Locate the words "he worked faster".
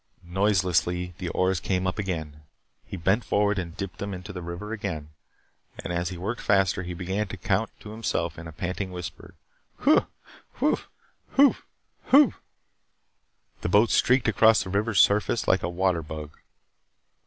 6.09-6.81